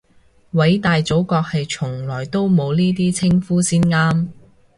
[0.55, 4.29] 偉大祖國係從來都冇呢啲稱呼先啱